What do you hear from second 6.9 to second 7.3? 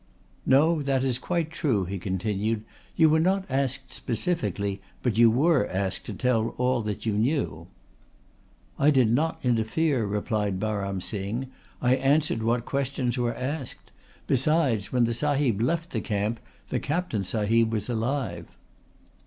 you